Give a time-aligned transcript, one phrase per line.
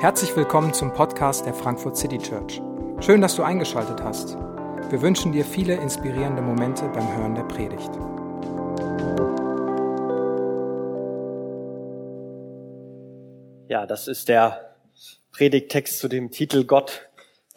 [0.00, 2.62] Herzlich willkommen zum Podcast der Frankfurt City Church.
[3.00, 4.36] Schön, dass du eingeschaltet hast.
[4.90, 7.90] Wir wünschen dir viele inspirierende Momente beim Hören der Predigt.
[13.68, 14.74] Ja, das ist der
[15.32, 17.08] Predigttext zu dem Titel Gott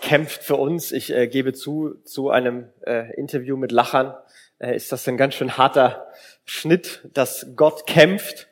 [0.01, 0.91] kämpft für uns.
[0.91, 4.15] Ich äh, gebe zu, zu einem äh, Interview mit Lachern
[4.59, 6.07] äh, ist das ein ganz schön harter
[6.45, 8.48] Schnitt, dass Gott kämpft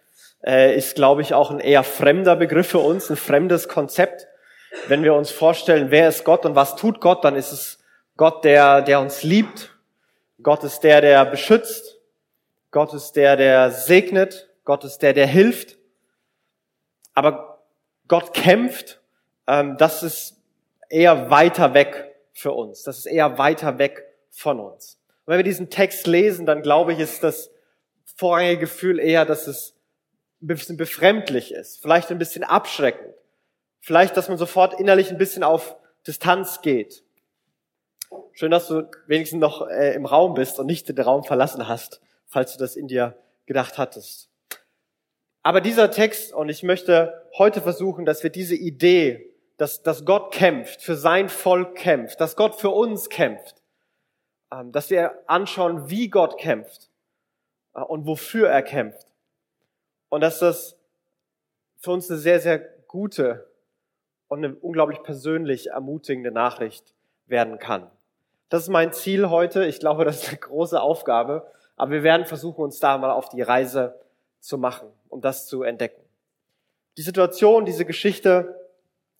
[0.48, 4.28] äh, ist, glaube ich, auch ein eher fremder Begriff für uns, ein fremdes Konzept.
[4.88, 7.80] Wenn wir uns vorstellen, wer ist Gott und was tut Gott, dann ist es
[8.16, 9.76] Gott, der, der uns liebt.
[10.42, 12.00] Gott ist der, der beschützt.
[12.72, 14.50] Gott ist der, der segnet.
[14.64, 15.78] Gott ist der, der hilft.
[17.14, 17.64] Aber
[18.08, 19.02] Gott kämpft,
[19.48, 20.42] ähm, das ist
[20.90, 22.84] eher weiter weg für uns.
[22.84, 24.98] Das ist eher weiter weg von uns.
[25.26, 27.52] Und wenn wir diesen Text lesen, dann glaube ich, ist das
[28.16, 29.77] vorrangige Gefühl eher, dass es
[30.42, 33.14] ein bisschen befremdlich ist, vielleicht ein bisschen abschreckend,
[33.80, 35.76] vielleicht, dass man sofort innerlich ein bisschen auf
[36.06, 37.04] Distanz geht.
[38.34, 42.02] Schön, dass du wenigstens noch äh, im Raum bist und nicht den Raum verlassen hast,
[42.26, 44.30] falls du das in dir gedacht hattest.
[45.44, 50.34] Aber dieser Text, und ich möchte heute versuchen, dass wir diese Idee, dass, dass Gott
[50.34, 53.56] kämpft, für sein Volk kämpft, dass Gott für uns kämpft,
[54.52, 56.90] ähm, dass wir anschauen, wie Gott kämpft
[57.74, 59.07] äh, und wofür er kämpft.
[60.10, 60.78] Und dass das
[61.78, 63.48] für uns eine sehr, sehr gute
[64.28, 66.94] und eine unglaublich persönlich ermutigende Nachricht
[67.28, 67.90] werden kann.
[68.50, 69.66] Das ist mein Ziel heute.
[69.66, 71.52] Ich glaube, das ist eine große Aufgabe.
[71.76, 74.00] Aber wir werden versuchen, uns da mal auf die Reise
[74.40, 76.02] zu machen, um das zu entdecken.
[76.98, 78.56] Die Situation, diese Geschichte,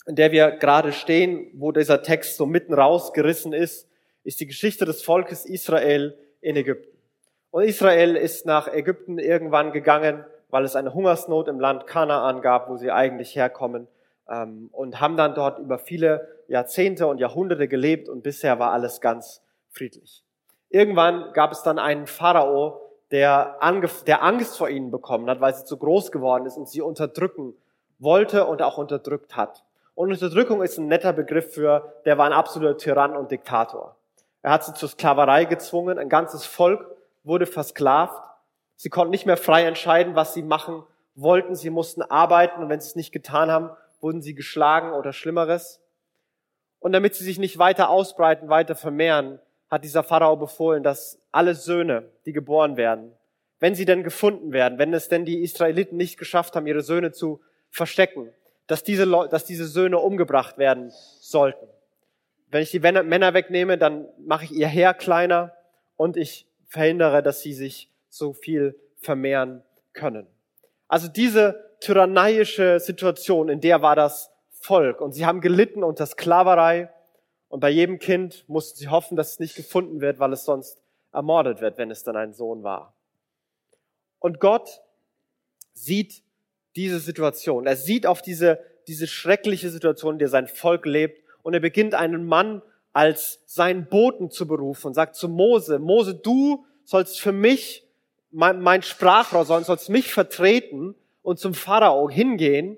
[0.08, 3.88] in der wir gerade stehen, wo dieser Text so mitten rausgerissen ist,
[4.24, 6.98] ist die Geschichte des Volkes Israel in Ägypten.
[7.52, 12.70] Und Israel ist nach Ägypten irgendwann gegangen, weil es eine Hungersnot im Land Kanaan gab,
[12.70, 13.88] wo sie eigentlich herkommen,
[14.30, 19.02] ähm, und haben dann dort über viele Jahrzehnte und Jahrhunderte gelebt und bisher war alles
[19.02, 20.24] ganz friedlich.
[20.70, 22.82] Irgendwann gab es dann einen Pharao,
[23.12, 23.58] der,
[24.06, 27.54] der Angst vor ihnen bekommen hat, weil sie zu groß geworden ist und sie unterdrücken
[28.00, 29.64] wollte und auch unterdrückt hat.
[29.96, 33.96] Und Unterdrückung ist ein netter Begriff für, der war ein absoluter Tyrann und Diktator.
[34.42, 36.86] Er hat sie zur Sklaverei gezwungen, ein ganzes Volk
[37.24, 38.27] wurde versklavt
[38.78, 40.84] Sie konnten nicht mehr frei entscheiden, was sie machen
[41.16, 41.56] wollten.
[41.56, 45.82] Sie mussten arbeiten und wenn sie es nicht getan haben, wurden sie geschlagen oder Schlimmeres.
[46.80, 49.40] Und damit sie sich nicht weiter ausbreiten, weiter vermehren,
[49.70, 53.12] hat dieser Pharao befohlen, dass alle Söhne, die geboren werden,
[53.60, 57.12] wenn sie denn gefunden werden, wenn es denn die Israeliten nicht geschafft haben, ihre Söhne
[57.12, 58.32] zu verstecken,
[58.68, 61.68] dass diese, dass diese Söhne umgebracht werden sollten.
[62.50, 65.54] Wenn ich die Männer wegnehme, dann mache ich ihr Heer kleiner
[65.96, 69.64] und ich verhindere, dass sie sich so viel vermehren
[69.94, 70.28] können.
[70.88, 76.90] Also diese tyrannische Situation, in der war das Volk und sie haben gelitten unter Sklaverei
[77.50, 80.80] und bei jedem Kind mussten sie hoffen, dass es nicht gefunden wird, weil es sonst
[81.12, 82.94] ermordet wird, wenn es dann ein Sohn war.
[84.20, 84.82] Und Gott
[85.74, 86.24] sieht
[86.76, 87.66] diese Situation.
[87.66, 91.94] Er sieht auf diese, diese schreckliche Situation, in der sein Volk lebt und er beginnt
[91.94, 92.62] einen Mann
[92.94, 97.87] als seinen Boten zu berufen und sagt zu Mose, Mose, du sollst für mich
[98.32, 102.78] mein, mein Sprachrohr soll, soll mich vertreten und zum Pharao hingehen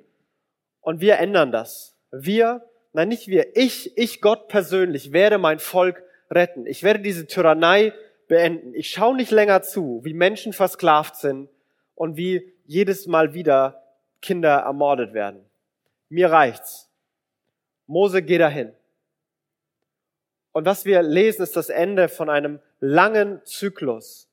[0.81, 1.95] und wir ändern das.
[2.11, 6.65] Wir, nein nicht wir, ich, ich Gott persönlich werde mein Volk retten.
[6.65, 7.93] Ich werde diese Tyrannei
[8.27, 8.73] beenden.
[8.73, 11.49] Ich schaue nicht länger zu, wie Menschen versklavt sind
[11.95, 13.83] und wie jedes Mal wieder
[14.21, 15.43] Kinder ermordet werden.
[16.09, 16.89] Mir reicht's.
[17.87, 18.71] Mose, geh dahin.
[20.51, 24.28] Und was wir lesen, ist das Ende von einem langen Zyklus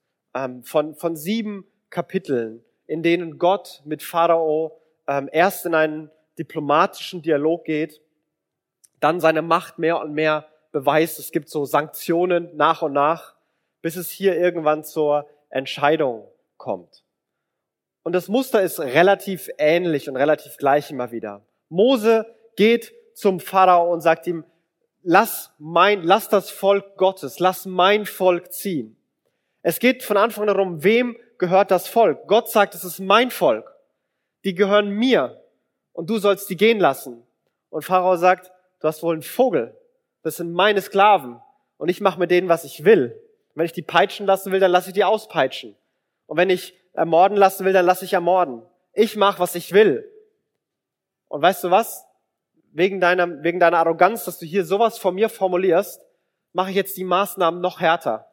[0.62, 7.64] von, von sieben Kapiteln, in denen Gott mit Pharao ähm, erst in einen diplomatischen Dialog
[7.64, 8.00] geht,
[9.00, 11.18] dann seine Macht mehr und mehr beweist.
[11.18, 13.34] Es gibt so Sanktionen nach und nach,
[13.82, 16.26] bis es hier irgendwann zur Entscheidung
[16.56, 17.02] kommt.
[18.02, 21.42] Und das Muster ist relativ ähnlich und relativ gleich immer wieder.
[21.68, 22.26] Mose
[22.56, 24.44] geht zum Pharao und sagt ihm,
[25.02, 28.96] lass mein, lass das Volk Gottes, lass mein Volk ziehen.
[29.68, 32.28] Es geht von Anfang darum, wem gehört das Volk.
[32.28, 33.74] Gott sagt, es ist mein Volk.
[34.44, 35.42] Die gehören mir.
[35.92, 37.26] Und du sollst die gehen lassen.
[37.68, 39.76] Und Pharao sagt, du hast wohl einen Vogel.
[40.22, 41.40] Das sind meine Sklaven.
[41.78, 43.20] Und ich mache mit denen, was ich will.
[43.56, 45.74] wenn ich die peitschen lassen will, dann lasse ich die auspeitschen.
[46.26, 48.62] Und wenn ich ermorden lassen will, dann lasse ich ermorden.
[48.92, 50.08] Ich mache, was ich will.
[51.26, 52.06] Und weißt du was?
[52.70, 56.00] Wegen deiner, wegen deiner Arroganz, dass du hier sowas von mir formulierst,
[56.52, 58.28] mache ich jetzt die Maßnahmen noch härter.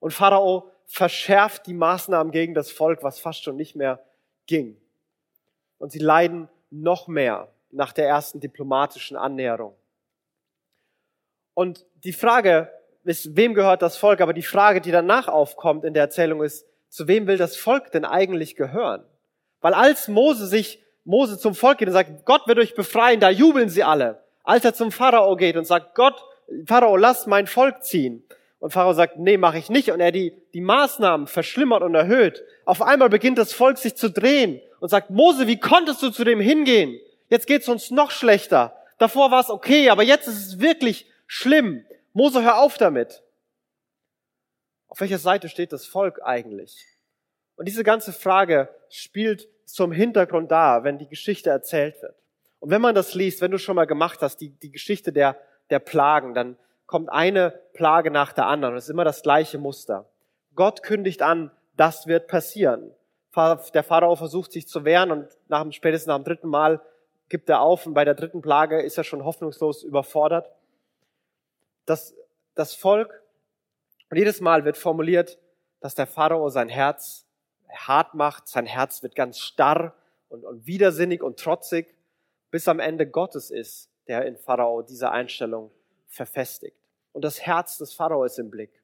[0.00, 4.00] Und Pharao verschärft die Maßnahmen gegen das Volk, was fast schon nicht mehr
[4.46, 4.76] ging.
[5.78, 9.74] und sie leiden noch mehr nach der ersten diplomatischen Annäherung.
[11.54, 12.70] Und die Frage
[13.04, 14.20] ist, wem gehört das Volk?
[14.20, 17.92] Aber die Frage, die danach aufkommt in der Erzählung ist, zu wem will das Volk
[17.92, 19.04] denn eigentlich gehören?
[19.60, 23.30] Weil als Mose sich, Mose zum Volk geht und sagt, Gott wird euch befreien, da
[23.30, 24.22] jubeln sie alle.
[24.42, 26.22] Als er zum Pharao geht und sagt, Gott,
[26.66, 28.24] Pharao, lass mein Volk ziehen.
[28.60, 29.90] Und Pharao sagt, nee, mache ich nicht.
[29.90, 32.44] Und er die, die Maßnahmen verschlimmert und erhöht.
[32.66, 36.24] Auf einmal beginnt das Volk sich zu drehen und sagt, Mose, wie konntest du zu
[36.24, 37.00] dem hingehen?
[37.28, 38.76] Jetzt geht's uns noch schlechter.
[38.98, 41.84] Davor war es okay, aber jetzt ist es wirklich schlimm.
[42.12, 43.22] Mose, hör auf damit.
[44.88, 46.84] Auf welcher Seite steht das Volk eigentlich?
[47.56, 52.16] Und diese ganze Frage spielt zum Hintergrund da, wenn die Geschichte erzählt wird.
[52.58, 55.36] Und wenn man das liest, wenn du schon mal gemacht hast, die, die Geschichte der,
[55.70, 56.58] der Plagen, dann
[56.90, 58.74] kommt eine Plage nach der anderen.
[58.74, 60.06] Das ist immer das gleiche Muster.
[60.56, 62.92] Gott kündigt an, das wird passieren.
[63.36, 66.82] Der Pharao versucht sich zu wehren und nach dem, spätestens nach dem dritten Mal
[67.28, 70.50] gibt er auf und bei der dritten Plage ist er schon hoffnungslos überfordert.
[71.86, 72.12] Das,
[72.56, 73.22] das Volk,
[74.10, 75.38] und jedes Mal wird formuliert,
[75.78, 77.24] dass der Pharao sein Herz
[77.72, 79.94] hart macht, sein Herz wird ganz starr
[80.28, 81.94] und, und widersinnig und trotzig,
[82.50, 85.70] bis am Ende Gottes ist, der in Pharao diese Einstellung
[86.08, 86.79] verfestigt.
[87.12, 88.82] Und das Herz des Pharao ist im Blick.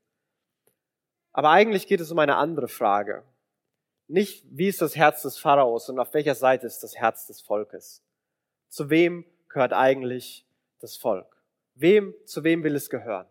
[1.33, 3.23] Aber eigentlich geht es um eine andere Frage.
[4.09, 7.41] Nicht, wie ist das Herz des Pharaos und auf welcher Seite ist das Herz des
[7.41, 8.03] Volkes?
[8.69, 10.47] Zu wem gehört eigentlich
[10.81, 11.37] das Volk?
[11.75, 13.27] Wem, zu wem will es gehören?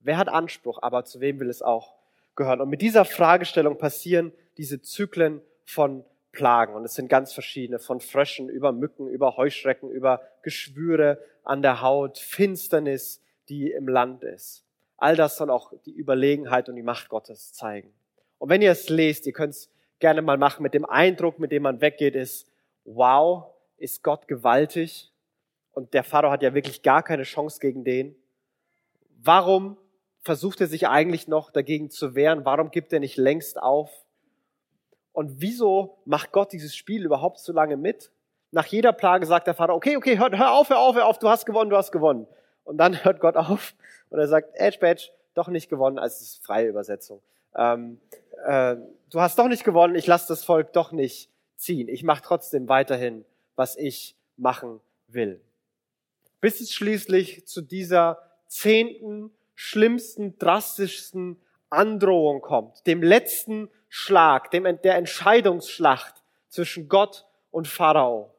[0.00, 1.94] Wer hat Anspruch, aber zu wem will es auch
[2.36, 2.60] gehören?
[2.60, 6.74] Und mit dieser Fragestellung passieren diese Zyklen von Plagen.
[6.74, 11.82] Und es sind ganz verschiedene, von Fröschen über Mücken, über Heuschrecken, über Geschwüre an der
[11.82, 13.20] Haut, Finsternis,
[13.52, 14.64] die im Land ist.
[14.96, 17.92] All das soll auch die Überlegenheit und die Macht Gottes zeigen.
[18.38, 21.52] Und wenn ihr es lest, ihr könnt es gerne mal machen mit dem Eindruck, mit
[21.52, 22.46] dem man weggeht, ist,
[22.84, 23.44] wow,
[23.76, 25.12] ist Gott gewaltig.
[25.72, 28.16] Und der Pharao hat ja wirklich gar keine Chance gegen den.
[29.22, 29.76] Warum
[30.22, 32.44] versucht er sich eigentlich noch dagegen zu wehren?
[32.44, 33.90] Warum gibt er nicht längst auf?
[35.12, 38.10] Und wieso macht Gott dieses Spiel überhaupt so lange mit?
[38.50, 41.18] Nach jeder Plage sagt der Vater, okay, okay, hör, hör auf, hör auf, hör auf,
[41.18, 42.26] du hast gewonnen, du hast gewonnen.
[42.64, 43.74] Und dann hört Gott auf
[44.10, 47.22] und er sagt, Edge Badge, doch nicht gewonnen, als es ist freie Übersetzung.
[47.54, 48.00] Ähm,
[48.44, 48.76] äh,
[49.10, 51.88] du hast doch nicht gewonnen, ich lasse das Volk doch nicht ziehen.
[51.88, 53.24] Ich mache trotzdem weiterhin,
[53.56, 55.40] was ich machen will.
[56.40, 58.18] Bis es schließlich zu dieser
[58.48, 68.34] zehnten, schlimmsten, drastischsten Androhung kommt, dem letzten Schlag, dem, der Entscheidungsschlacht zwischen Gott und Pharao.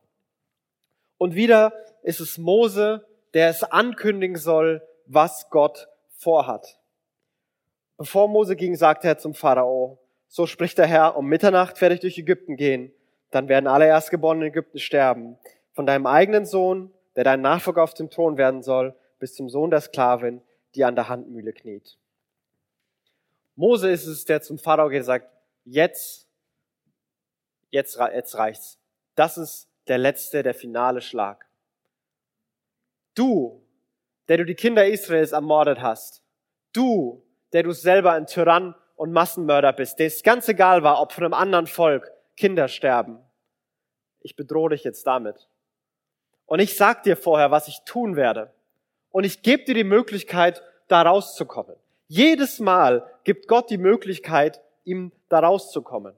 [1.17, 6.79] Und wieder ist es Mose, der es ankündigen soll, was Gott vorhat.
[7.97, 12.01] Bevor Mose ging, sagte er zum Pharao, so spricht der Herr, um Mitternacht werde ich
[12.01, 12.91] durch Ägypten gehen,
[13.31, 15.37] dann werden alle Erstgeborenen in Ägypten sterben.
[15.73, 19.69] Von deinem eigenen Sohn, der dein Nachfolger auf dem Thron werden soll, bis zum Sohn
[19.69, 20.41] der Sklavin,
[20.75, 21.97] die an der Handmühle kniet.
[23.55, 25.29] Mose ist es, der zum Pharao geht und sagt,
[25.65, 26.27] jetzt,
[27.69, 28.79] jetzt, jetzt reicht's.
[29.15, 31.45] Das ist der letzte, der finale Schlag.
[33.15, 33.63] Du,
[34.27, 36.23] der du die Kinder Israels ermordet hast.
[36.71, 41.11] Du, der du selber ein Tyrann und Massenmörder bist, der es ganz egal war, ob
[41.11, 43.19] von einem anderen Volk Kinder sterben.
[44.21, 45.47] Ich bedrohe dich jetzt damit.
[46.45, 48.53] Und ich sag dir vorher, was ich tun werde.
[49.09, 51.75] Und ich gebe dir die Möglichkeit, da rauszukommen.
[52.07, 56.15] Jedes Mal gibt Gott die Möglichkeit, ihm da rauszukommen.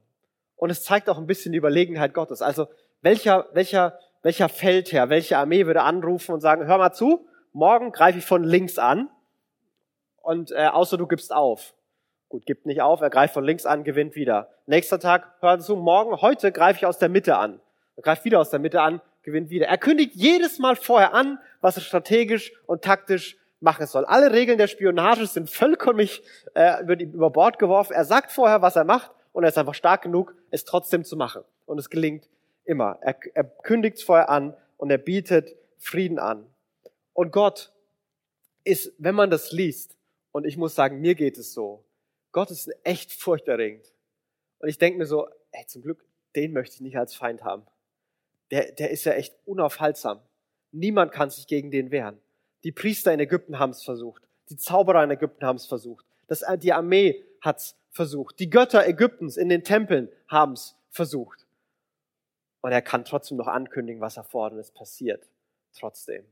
[0.56, 2.42] Und es zeigt auch ein bisschen die Überlegenheit Gottes.
[2.42, 2.68] Also
[3.02, 8.18] welcher, welcher, welcher Feldherr, welche Armee würde anrufen und sagen, hör mal zu, morgen greife
[8.18, 9.08] ich von links an
[10.24, 11.76] und äh, außer du gibst auf.
[12.28, 14.50] Gut, gibt nicht auf, er greift von links an, gewinnt wieder.
[14.66, 17.60] Nächster Tag, hör zu, morgen, heute greife ich aus der Mitte an.
[17.98, 19.68] Er greift wieder aus der Mitte an, gewinnt wieder.
[19.68, 24.06] Er kündigt jedes Mal vorher an, was er strategisch und taktisch machen soll.
[24.06, 26.10] Alle Regeln der Spionage sind vollkommen
[26.56, 27.94] äh, über, über Bord geworfen.
[27.94, 31.16] Er sagt vorher, was er macht und er ist einfach stark genug, es trotzdem zu
[31.16, 31.44] machen.
[31.68, 32.28] Und es gelingt
[32.66, 32.98] immer.
[33.02, 36.46] Er, er kündigt es vorher an und er bietet Frieden an.
[37.14, 37.72] Und Gott
[38.64, 39.96] ist, wenn man das liest,
[40.32, 41.86] und ich muss sagen, mir geht es so,
[42.32, 43.94] Gott ist echt furchterregend.
[44.60, 46.04] Und ich denke mir so, ey, zum Glück,
[46.36, 47.66] den möchte ich nicht als Feind haben.
[48.52, 50.20] Der, der ist ja echt unaufhaltsam.
[50.72, 52.20] Niemand kann sich gegen den wehren.
[52.64, 54.28] Die Priester in Ägypten haben es versucht.
[54.50, 56.06] Die Zauberer in Ägypten haben es versucht.
[56.28, 58.40] Das, die Armee hat es versucht.
[58.40, 61.45] Die Götter Ägyptens in den Tempeln haben es versucht.
[62.66, 64.54] Und er kann trotzdem noch ankündigen, was er fordert.
[64.54, 65.30] Und es passiert
[65.78, 66.26] trotzdem.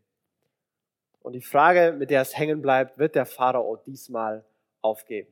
[1.21, 4.43] Und die Frage, mit der es hängen bleibt, wird der Pharao diesmal
[4.81, 5.31] aufgeben?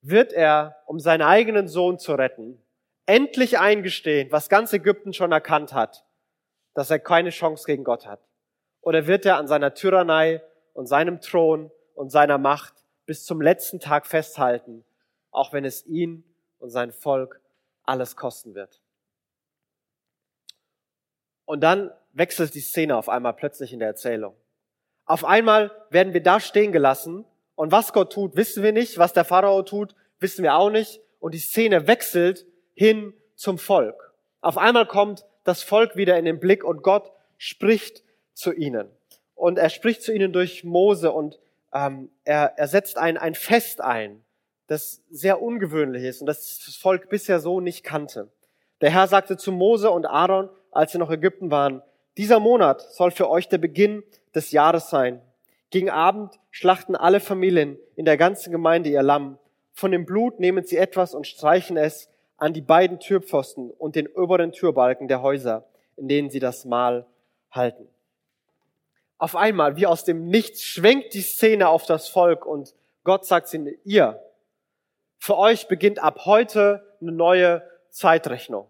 [0.00, 2.62] Wird er, um seinen eigenen Sohn zu retten,
[3.04, 6.06] endlich eingestehen, was ganz Ägypten schon erkannt hat,
[6.72, 8.26] dass er keine Chance gegen Gott hat?
[8.80, 12.72] Oder wird er an seiner Tyrannei und seinem Thron und seiner Macht
[13.04, 14.82] bis zum letzten Tag festhalten,
[15.30, 16.24] auch wenn es ihn
[16.58, 17.42] und sein Volk
[17.84, 18.80] alles kosten wird?
[21.44, 24.34] Und dann wechselt die Szene auf einmal plötzlich in der Erzählung.
[25.04, 27.24] Auf einmal werden wir da stehen gelassen
[27.56, 28.98] und was Gott tut, wissen wir nicht.
[28.98, 31.00] Was der Pharao tut, wissen wir auch nicht.
[31.20, 34.14] Und die Szene wechselt hin zum Volk.
[34.40, 38.88] Auf einmal kommt das Volk wieder in den Blick und Gott spricht zu ihnen.
[39.34, 41.38] Und er spricht zu ihnen durch Mose und
[41.72, 44.24] ähm, er, er setzt ein, ein Fest ein,
[44.66, 48.30] das sehr ungewöhnlich ist und das das Volk bisher so nicht kannte.
[48.80, 51.82] Der Herr sagte zu Mose und Aaron, als sie noch Ägypten waren,
[52.16, 54.04] dieser Monat soll für euch der Beginn
[54.34, 55.20] des Jahres sein.
[55.70, 59.38] Gegen Abend schlachten alle Familien in der ganzen Gemeinde ihr Lamm.
[59.72, 64.06] Von dem Blut nehmen sie etwas und streichen es an die beiden Türpfosten und den
[64.06, 65.64] oberen Türbalken der Häuser,
[65.96, 67.06] in denen sie das Mahl
[67.50, 67.88] halten.
[69.18, 73.52] Auf einmal, wie aus dem Nichts, schwenkt die Szene auf das Volk und Gott sagt
[73.54, 74.20] ihnen, ihr,
[75.18, 78.66] für euch beginnt ab heute eine neue Zeitrechnung.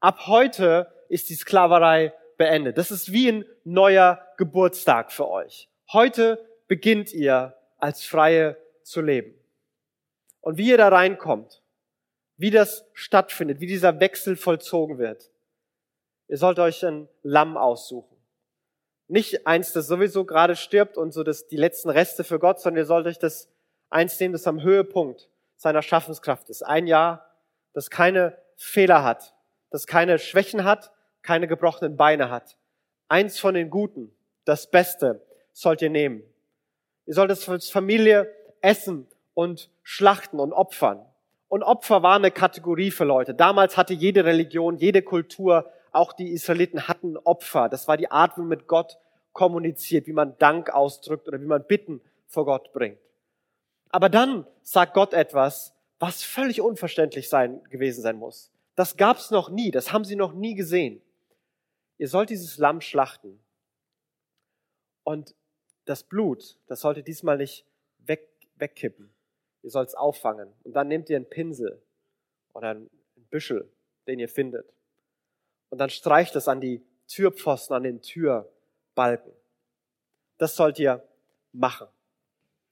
[0.00, 2.78] Ab heute ist die Sklaverei beendet.
[2.78, 5.68] Das ist wie ein neuer Geburtstag für euch.
[5.92, 9.34] Heute beginnt ihr als Freie zu leben.
[10.40, 11.62] Und wie ihr da reinkommt,
[12.36, 15.30] wie das stattfindet, wie dieser Wechsel vollzogen wird.
[16.28, 18.16] Ihr sollt euch ein Lamm aussuchen.
[19.08, 22.84] Nicht eins, das sowieso gerade stirbt und so das, die letzten Reste für Gott, sondern
[22.84, 23.50] ihr sollt euch das
[23.90, 26.62] eins nehmen, das am Höhepunkt seiner Schaffenskraft ist.
[26.62, 27.34] Ein Jahr,
[27.72, 29.34] das keine Fehler hat,
[29.70, 32.56] das keine Schwächen hat, keine gebrochenen Beine hat.
[33.08, 34.12] Eins von den Guten,
[34.44, 35.20] das Beste,
[35.52, 36.22] sollt ihr nehmen.
[37.06, 41.04] Ihr sollt es als Familie essen und schlachten und opfern.
[41.48, 43.34] Und Opfer war eine Kategorie für Leute.
[43.34, 47.68] Damals hatte jede Religion, jede Kultur, auch die Israeliten hatten Opfer.
[47.68, 48.98] Das war die Art, wie man mit Gott
[49.32, 52.98] kommuniziert, wie man Dank ausdrückt oder wie man Bitten vor Gott bringt.
[53.90, 58.52] Aber dann sagt Gott etwas, was völlig unverständlich sein, gewesen sein muss.
[58.76, 61.02] Das gab's noch nie, das haben sie noch nie gesehen
[62.00, 63.38] ihr sollt dieses Lamm schlachten.
[65.04, 65.34] Und
[65.84, 67.66] das Blut, das sollte diesmal nicht
[67.98, 69.12] weg, wegkippen.
[69.62, 70.50] Ihr sollt es auffangen.
[70.64, 71.82] Und dann nehmt ihr einen Pinsel
[72.54, 72.90] oder einen
[73.28, 73.70] Büschel,
[74.06, 74.72] den ihr findet.
[75.68, 79.34] Und dann streicht es an die Türpfosten, an den Türbalken.
[80.38, 81.06] Das sollt ihr
[81.52, 81.88] machen.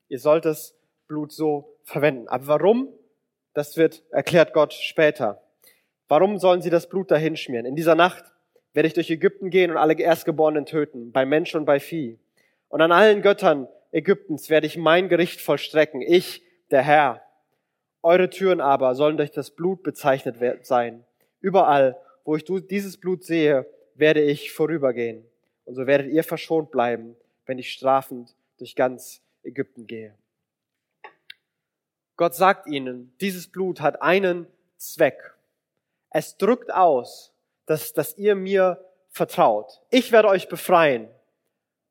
[0.09, 0.75] Ihr sollt das
[1.07, 2.29] Blut so verwenden.
[2.29, 2.95] Aber warum?
[3.53, 5.43] Das wird erklärt Gott später.
[6.07, 7.67] Warum sollen sie das Blut dahin schmieren?
[7.67, 8.33] In dieser Nacht
[8.75, 12.19] werde ich durch Ägypten gehen und alle Erstgeborenen töten, bei Mensch und bei Vieh.
[12.69, 17.23] Und an allen Göttern Ägyptens werde ich mein Gericht vollstrecken, ich, der Herr.
[18.03, 21.05] Eure Türen aber sollen durch das Blut bezeichnet sein.
[21.41, 25.25] Überall, wo ich dieses Blut sehe, werde ich vorübergehen.
[25.65, 30.15] Und so werdet ihr verschont bleiben, wenn ich strafend durch ganz Ägypten gehe.
[32.17, 34.47] Gott sagt ihnen, dieses Blut hat einen
[34.77, 35.35] Zweck.
[36.11, 37.33] Es drückt aus,
[37.69, 39.81] dass, dass ihr mir vertraut.
[39.91, 41.09] Ich werde euch befreien,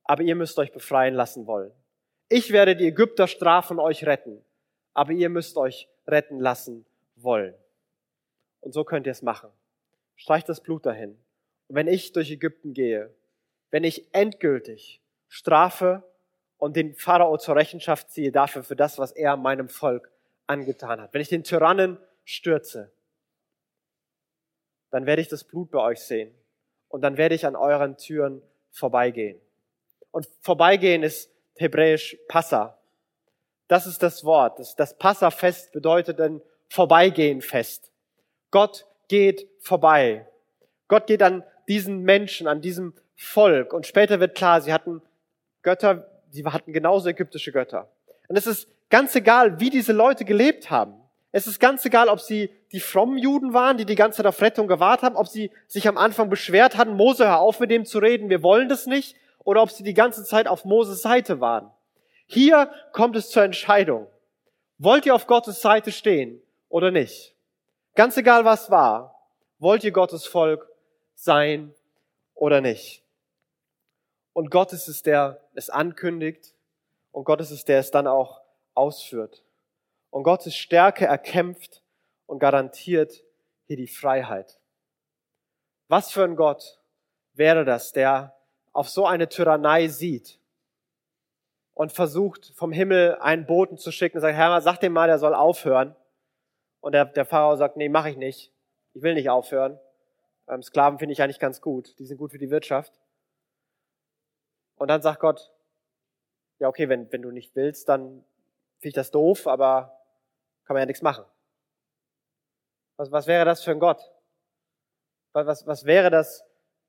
[0.03, 1.72] aber ihr müsst euch befreien lassen wollen.
[2.29, 4.43] Ich werde die Ägypter strafen, euch retten,
[4.93, 7.53] aber ihr müsst euch retten lassen wollen.
[8.60, 9.50] Und so könnt ihr es machen.
[10.15, 11.12] Streicht das Blut dahin.
[11.67, 13.13] Und wenn ich durch Ägypten gehe,
[13.69, 16.03] wenn ich endgültig strafe
[16.57, 20.10] und den Pharao zur Rechenschaft ziehe dafür, für das, was er meinem Volk
[20.48, 22.91] angetan hat, wenn ich den Tyrannen stürze,
[24.97, 26.33] dann werde ich das Blut bei euch sehen.
[26.89, 29.39] Und dann werde ich an euren Türen vorbeigehen.
[30.09, 32.79] Und vorbeigehen ist hebräisch Passa.
[33.67, 34.57] Das ist das Wort.
[34.57, 37.91] Das, das Passafest bedeutet ein Vorbeigehen-Fest.
[38.49, 40.25] Gott geht vorbei.
[40.87, 43.73] Gott geht an diesen Menschen, an diesem Volk.
[43.73, 45.03] Und später wird klar, sie hatten
[45.61, 47.87] Götter, sie hatten genauso ägyptische Götter.
[48.27, 50.95] Und es ist ganz egal, wie diese Leute gelebt haben.
[51.38, 54.41] Es ist ganz egal, ob sie die frommen Juden waren, die die ganze Zeit auf
[54.41, 57.86] Rettung gewartet haben, ob sie sich am Anfang beschwert hatten, Mose, hör auf mit dem
[57.86, 61.39] zu reden, wir wollen das nicht, oder ob sie die ganze Zeit auf Moses Seite
[61.39, 61.70] waren.
[62.25, 64.08] Hier kommt es zur Entscheidung.
[64.79, 67.36] Wollt ihr auf Gottes Seite stehen oder nicht?
[67.94, 69.29] Ganz egal, was war.
[69.60, 70.67] Wollt ihr Gottes Volk
[71.13, 71.72] sein
[72.34, 73.03] oder nicht?
[74.34, 76.56] Und Gott ist es, der es ankündigt
[77.12, 78.41] und Gott ist es, der es dann auch
[78.74, 79.44] ausführt.
[80.17, 81.83] Und Gottes Stärke erkämpft
[82.25, 83.24] und garantiert
[83.67, 84.59] hier die Freiheit.
[85.89, 86.81] Was für ein Gott
[87.33, 88.36] wäre das, der
[88.74, 90.39] auf so eine Tyrannei sieht
[91.75, 95.19] und versucht, vom Himmel einen Boten zu schicken und sagt, Herr, sag dem mal, der
[95.19, 95.95] soll aufhören.
[96.79, 98.51] Und der, der Pharao sagt, nee, mach ich nicht.
[98.95, 99.79] Ich will nicht aufhören.
[100.47, 101.93] Ähm, Sklaven finde ich eigentlich ganz gut.
[102.00, 102.91] Die sind gut für die Wirtschaft.
[104.77, 105.51] Und dann sagt Gott,
[106.57, 108.25] ja, okay, wenn, wenn du nicht willst, dann
[108.79, 109.93] finde ich das doof, aber
[110.67, 111.24] kann man ja nichts machen.
[112.97, 114.01] Was, was wäre das für ein Gott?
[115.31, 116.43] Was, was, wäre das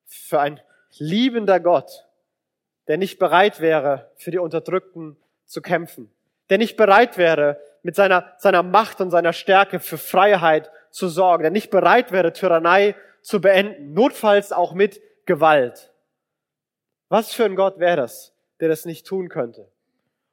[0.05, 0.61] für ein
[0.99, 2.07] liebender Gott,
[2.89, 6.13] der nicht bereit wäre, für die Unterdrückten zu kämpfen,
[6.51, 11.43] der nicht bereit wäre, mit seiner, seiner Macht und seiner Stärke für Freiheit zu sorgen,
[11.43, 15.93] der nicht bereit wäre, Tyrannei zu beenden, notfalls auch mit Gewalt.
[17.09, 19.71] Was für ein Gott wäre das, der das nicht tun könnte?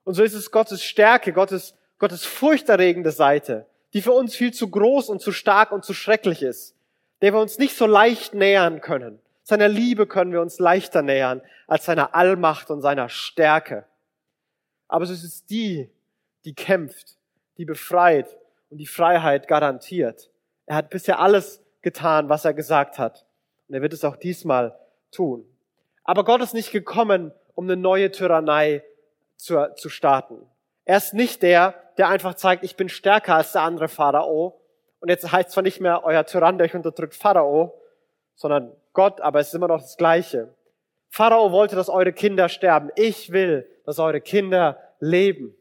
[0.03, 4.69] Und so ist es Gottes Stärke, Gottes, Gottes furchterregende Seite, die für uns viel zu
[4.69, 6.75] groß und zu stark und zu schrecklich ist,
[7.21, 9.19] der wir uns nicht so leicht nähern können.
[9.43, 13.85] Seiner Liebe können wir uns leichter nähern als seiner Allmacht und seiner Stärke.
[14.87, 15.89] Aber es ist die,
[16.43, 17.17] die kämpft,
[17.57, 18.37] die befreit
[18.69, 20.31] und die Freiheit garantiert.
[20.65, 23.25] Er hat bisher alles getan, was er gesagt hat.
[23.67, 24.77] Und er wird es auch diesmal
[25.11, 25.45] tun.
[26.03, 28.83] Aber Gott ist nicht gekommen, um eine neue Tyrannei
[29.37, 30.45] zu, zu starten.
[30.85, 34.61] Er ist nicht der, der einfach zeigt, ich bin stärker als der andere Pharao.
[34.99, 37.79] Und jetzt heißt zwar nicht mehr euer Tyrann, der euch unterdrückt, Pharao,
[38.35, 40.53] sondern Gott, aber es ist immer noch das Gleiche.
[41.09, 42.89] Pharao wollte, dass eure Kinder sterben.
[42.95, 45.55] Ich will, dass eure Kinder leben.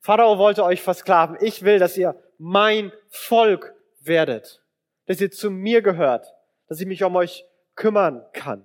[0.00, 1.36] Pharao wollte euch versklaven.
[1.40, 4.62] Ich will, dass ihr mein Volk werdet.
[5.06, 6.32] Dass ihr zu mir gehört.
[6.68, 7.44] Dass ich mich um euch
[7.74, 8.64] kümmern kann.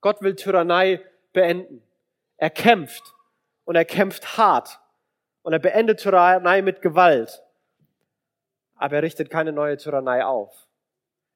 [0.00, 1.82] Gott will Tyrannei beenden.
[2.36, 3.14] Er kämpft.
[3.64, 4.78] Und er kämpft hart.
[5.48, 7.42] Und er beendet Tyrannei mit Gewalt.
[8.74, 10.68] Aber er richtet keine neue Tyrannei auf.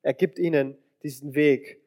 [0.02, 1.80] Er gibt ihnen diesen Weg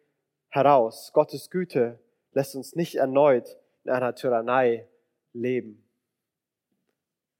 [0.50, 1.12] heraus.
[1.14, 2.00] Gottes Güte
[2.34, 4.88] lässt uns nicht erneut in einer Tyrannei
[5.34, 5.88] leben.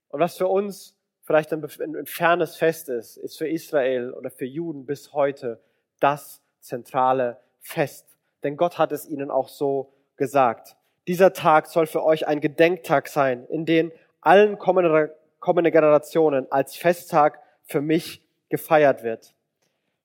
[0.06, 1.66] Und was für uns vielleicht ein,
[2.04, 5.60] fernes Fest ist, ist für Israel oder für Juden bis heute
[5.98, 8.06] das zentrale Fest.
[8.44, 10.76] Denn Gott hat es ihnen auch so gesagt.
[11.08, 16.74] Dieser Tag soll für euch ein Gedenktag sein, in den allen kommenden kommende Generationen als
[16.74, 19.34] Festtag für mich gefeiert wird.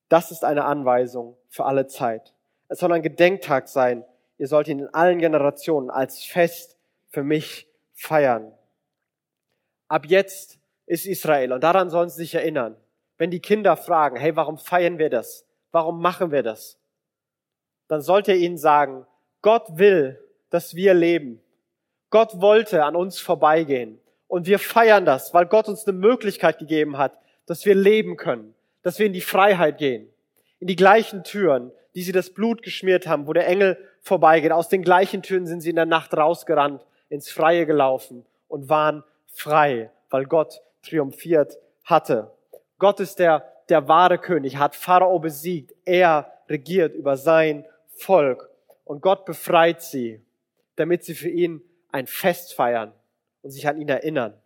[0.07, 2.33] Das ist eine Anweisung für alle Zeit.
[2.67, 4.05] Es soll ein Gedenktag sein.
[4.37, 6.77] Ihr sollt ihn in allen Generationen als Fest
[7.09, 8.51] für mich feiern.
[9.87, 12.75] Ab jetzt ist Israel und daran sollen sie sich erinnern.
[13.17, 15.45] Wenn die Kinder fragen, hey, warum feiern wir das?
[15.71, 16.77] Warum machen wir das?
[17.87, 19.05] Dann sollt ihr ihnen sagen,
[19.41, 20.19] Gott will,
[20.49, 21.41] dass wir leben.
[22.11, 23.99] Gott wollte an uns vorbeigehen.
[24.27, 28.53] Und wir feiern das, weil Gott uns eine Möglichkeit gegeben hat, dass wir leben können,
[28.83, 30.07] dass wir in die Freiheit gehen,
[30.59, 34.51] in die gleichen Türen, die sie das Blut geschmiert haben, wo der Engel vorbeigeht.
[34.51, 39.03] Aus den gleichen Türen sind sie in der Nacht rausgerannt, ins Freie gelaufen und waren
[39.33, 42.31] frei, weil Gott triumphiert hatte.
[42.77, 45.73] Gott ist der, der wahre König, hat Pharao besiegt.
[45.85, 48.49] Er regiert über sein Volk.
[48.85, 50.21] Und Gott befreit sie,
[50.75, 51.61] damit sie für ihn
[51.91, 52.93] ein Fest feiern
[53.41, 54.39] und sich an ihn erinnern.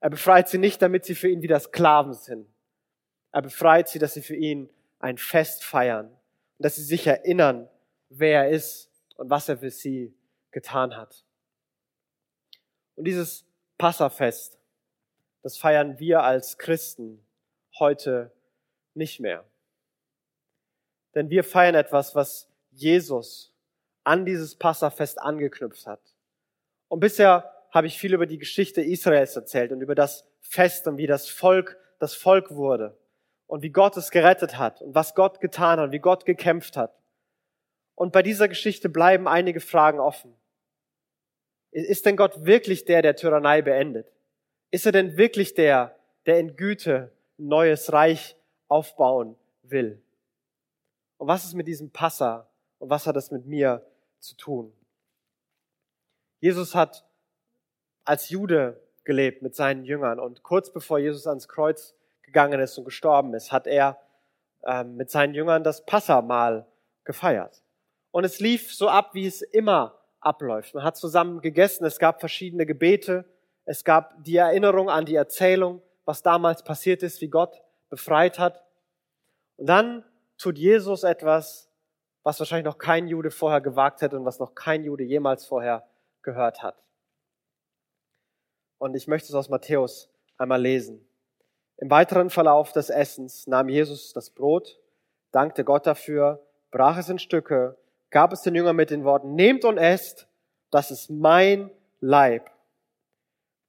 [0.00, 2.46] Er befreit sie nicht, damit sie für ihn wieder Sklaven sind.
[3.32, 7.68] Er befreit sie, dass sie für ihn ein Fest feiern und dass sie sich erinnern,
[8.08, 10.14] wer er ist und was er für sie
[10.50, 11.24] getan hat.
[12.96, 13.46] Und dieses
[13.78, 14.58] Passafest,
[15.42, 17.24] das feiern wir als Christen
[17.78, 18.32] heute
[18.94, 19.44] nicht mehr.
[21.14, 23.52] Denn wir feiern etwas, was Jesus
[24.04, 26.13] an dieses Passafest angeknüpft hat.
[26.94, 30.96] Und bisher habe ich viel über die Geschichte Israels erzählt und über das Fest und
[30.96, 32.96] wie das Volk das Volk wurde
[33.48, 36.96] und wie Gott es gerettet hat und was Gott getan hat, wie Gott gekämpft hat.
[37.96, 40.36] Und bei dieser Geschichte bleiben einige Fragen offen.
[41.72, 44.06] Ist denn Gott wirklich der, der Tyrannei beendet?
[44.70, 48.36] Ist er denn wirklich der, der in Güte ein neues Reich
[48.68, 50.00] aufbauen will?
[51.18, 53.84] Und was ist mit diesem Passa und was hat das mit mir
[54.20, 54.72] zu tun?
[56.44, 57.06] Jesus hat
[58.04, 62.84] als Jude gelebt mit seinen Jüngern und kurz bevor Jesus ans Kreuz gegangen ist und
[62.84, 63.98] gestorben ist, hat er
[64.66, 66.66] ähm, mit seinen Jüngern das Passamahl
[67.04, 67.62] gefeiert.
[68.10, 70.74] Und es lief so ab, wie es immer abläuft.
[70.74, 73.24] Man hat zusammen gegessen, es gab verschiedene Gebete,
[73.64, 78.62] es gab die Erinnerung an die Erzählung, was damals passiert ist, wie Gott befreit hat.
[79.56, 80.04] Und dann
[80.36, 81.70] tut Jesus etwas,
[82.22, 85.86] was wahrscheinlich noch kein Jude vorher gewagt hätte und was noch kein Jude jemals vorher
[86.24, 86.82] gehört hat.
[88.78, 91.06] Und ich möchte es aus Matthäus einmal lesen.
[91.76, 94.80] Im weiteren Verlauf des Essens nahm Jesus das Brot,
[95.30, 97.76] dankte Gott dafür, brach es in Stücke
[98.14, 100.28] gab es den Jüngern mit den Worten, nehmt und esst,
[100.70, 102.48] das ist mein Leib.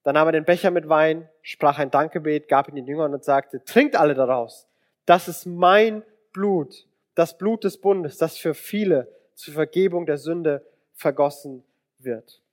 [0.04, 3.24] Dann nahm er den Becher mit Wein, sprach ein Dankgebet, gab ihn den Jüngern und
[3.24, 4.68] sagte, trinkt alle daraus.
[5.08, 10.64] das ist mein Blut, das Blut des Bundes, das für viele zur Vergebung der Sünde
[10.94, 11.64] vergossen
[11.98, 12.44] wird.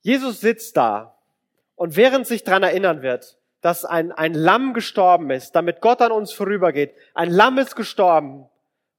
[0.00, 1.18] Jesus sitzt da
[1.74, 6.12] und während sich daran erinnern wird, dass ein, ein Lamm gestorben ist, damit Gott an
[6.12, 8.48] uns vorübergeht, ein Lamm ist gestorben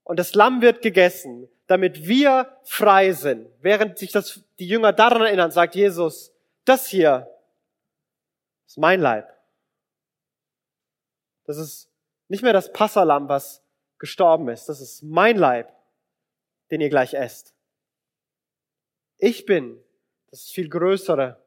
[0.04, 3.48] und das Lamm wird gegessen, damit wir frei sind.
[3.62, 6.34] Während sich das, die Jünger daran erinnern, sagt Jesus,
[6.66, 7.30] das hier
[8.66, 9.32] ist mein Leib.
[11.46, 11.90] Das ist
[12.28, 13.64] nicht mehr das Passalam, was
[13.98, 14.70] gestorben ist.
[14.70, 15.74] Das ist mein Leib,
[16.72, 17.54] den ihr gleich esst.
[19.18, 19.84] Ich bin
[20.30, 21.38] das viel größere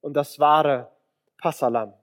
[0.00, 0.90] und das wahre
[1.38, 1.94] Passalam.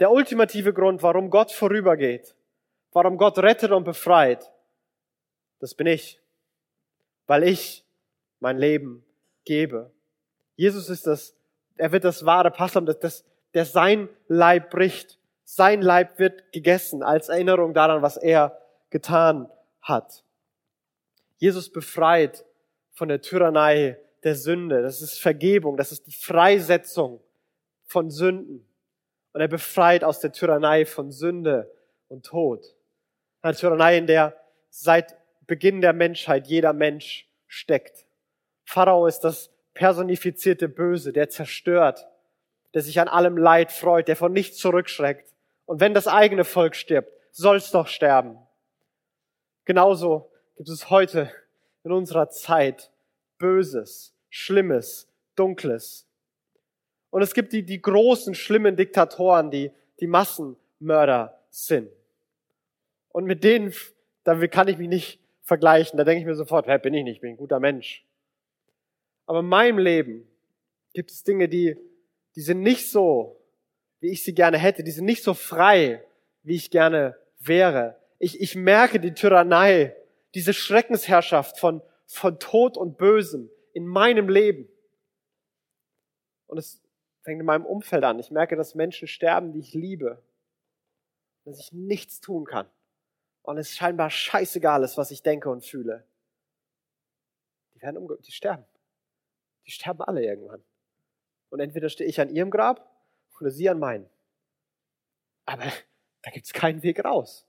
[0.00, 2.34] Der ultimative Grund, warum Gott vorübergeht,
[2.92, 4.50] warum Gott rettet und befreit,
[5.58, 6.20] das bin ich,
[7.26, 7.84] weil ich
[8.38, 9.04] mein Leben
[9.44, 9.92] gebe.
[10.54, 11.34] Jesus ist das,
[11.76, 15.18] er wird das wahre Passalam, das, das, der sein Leib bricht.
[15.44, 19.50] Sein Leib wird gegessen als Erinnerung daran, was er getan
[19.80, 20.22] hat.
[21.38, 22.44] Jesus befreit
[22.92, 24.82] von der Tyrannei der Sünde.
[24.82, 25.76] Das ist Vergebung.
[25.76, 27.20] Das ist die Freisetzung
[27.84, 28.66] von Sünden.
[29.32, 31.70] Und er befreit aus der Tyrannei von Sünde
[32.08, 32.74] und Tod.
[33.42, 34.36] Eine Tyrannei, in der
[34.70, 38.06] seit Beginn der Menschheit jeder Mensch steckt.
[38.64, 42.06] Pharao ist das personifizierte Böse, der zerstört,
[42.74, 45.32] der sich an allem Leid freut, der von nichts zurückschreckt.
[45.64, 48.38] Und wenn das eigene Volk stirbt, soll's doch sterben.
[49.64, 51.30] Genauso gibt es heute
[51.84, 52.90] in unserer Zeit
[53.38, 56.06] Böses, Schlimmes, Dunkles.
[57.10, 59.70] Und es gibt die, die großen, schlimmen Diktatoren, die,
[60.00, 61.90] die Massenmörder sind.
[63.10, 63.72] Und mit denen,
[64.24, 65.96] damit kann ich mich nicht vergleichen.
[65.96, 68.04] Da denke ich mir sofort, hey, bin ich nicht, bin ein guter Mensch.
[69.26, 70.26] Aber in meinem Leben
[70.92, 71.76] gibt es Dinge, die,
[72.34, 73.40] die sind nicht so,
[74.00, 74.84] wie ich sie gerne hätte.
[74.84, 76.04] Die sind nicht so frei,
[76.42, 77.96] wie ich gerne wäre.
[78.18, 79.94] Ich, ich merke die Tyrannei,
[80.34, 84.68] diese Schreckensherrschaft von, von Tod und Bösem in meinem Leben.
[86.46, 86.82] Und es
[87.20, 88.18] fängt in meinem Umfeld an.
[88.18, 90.22] Ich merke, dass Menschen sterben, die ich liebe.
[91.44, 92.68] Dass ich nichts tun kann.
[93.42, 96.04] Und es scheinbar scheißegal ist, was ich denke und fühle.
[97.74, 98.64] Die werden umge die sterben.
[99.66, 100.64] Die sterben alle irgendwann.
[101.50, 102.90] Und entweder stehe ich an ihrem Grab
[103.38, 104.08] oder sie an meinen.
[105.44, 105.64] Aber
[106.22, 107.46] da gibt es keinen Weg raus.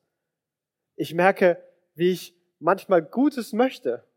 [0.95, 1.63] Ich merke,
[1.95, 4.08] wie ich manchmal Gutes möchte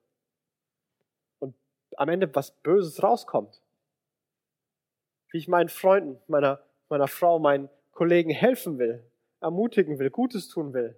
[1.98, 3.60] am Ende was Böses rauskommt.
[5.30, 9.02] Wie ich meinen Freunden, meiner, meiner Frau, meinen Kollegen helfen will,
[9.40, 10.96] ermutigen will, Gutes tun will.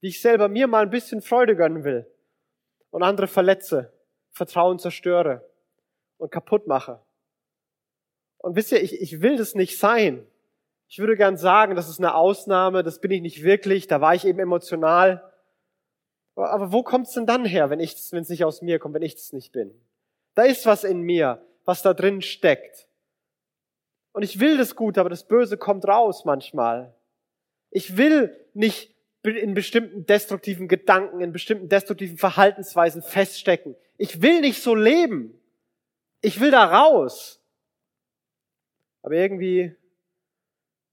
[0.00, 2.06] Wie ich selber mir mal ein bisschen Freude gönnen will
[2.90, 3.92] und andere verletze,
[4.30, 5.48] Vertrauen zerstöre
[6.18, 7.00] und kaputt mache.
[8.38, 10.26] Und wisst ihr, ich, ich will das nicht sein.
[10.88, 14.14] Ich würde gern sagen, das ist eine Ausnahme, das bin ich nicht wirklich, da war
[14.14, 15.32] ich eben emotional.
[16.34, 19.32] Aber wo kommt's denn dann her, wenn es nicht aus mir kommt, wenn ich es
[19.32, 19.74] nicht bin?
[20.34, 22.86] Da ist was in mir, was da drin steckt.
[24.12, 26.94] Und ich will das Gute, aber das Böse kommt raus manchmal.
[27.70, 33.74] Ich will nicht in bestimmten destruktiven Gedanken, in bestimmten destruktiven Verhaltensweisen feststecken.
[33.96, 35.40] Ich will nicht so leben.
[36.20, 37.40] Ich will da raus.
[39.02, 39.74] Aber irgendwie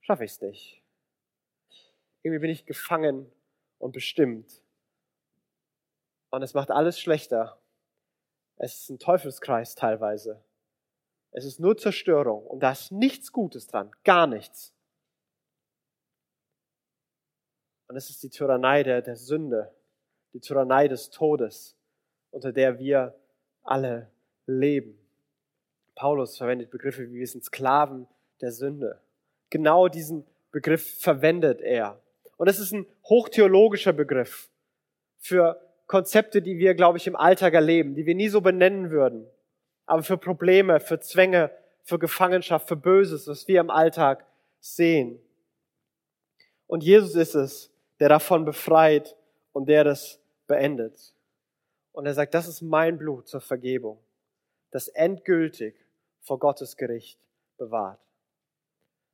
[0.01, 0.81] schaffe ich es nicht.
[2.23, 3.31] Irgendwie bin ich gefangen
[3.79, 4.61] und bestimmt.
[6.29, 7.60] Und es macht alles schlechter.
[8.63, 10.39] Es ist ein Teufelskreis teilweise.
[11.31, 14.71] Es ist nur Zerstörung und da ist nichts Gutes dran, gar nichts.
[17.87, 19.73] Und es ist die Tyrannei der, der Sünde,
[20.33, 21.75] die Tyrannei des Todes,
[22.29, 23.15] unter der wir
[23.63, 24.11] alle
[24.45, 24.95] leben.
[25.95, 28.07] Paulus verwendet Begriffe wie wir sind Sklaven
[28.41, 29.01] der Sünde.
[29.49, 31.99] Genau diesen Begriff verwendet er.
[32.37, 34.51] Und es ist ein hochtheologischer Begriff
[35.17, 35.59] für
[35.91, 39.27] Konzepte, die wir, glaube ich, im Alltag erleben, die wir nie so benennen würden.
[39.85, 41.51] Aber für Probleme, für Zwänge,
[41.83, 44.25] für Gefangenschaft, für Böses, was wir im Alltag
[44.61, 45.19] sehen.
[46.65, 49.17] Und Jesus ist es, der davon befreit
[49.51, 51.13] und der das beendet.
[51.91, 53.99] Und er sagt, das ist mein Blut zur Vergebung,
[54.71, 55.75] das endgültig
[56.21, 57.19] vor Gottes Gericht
[57.57, 57.99] bewahrt.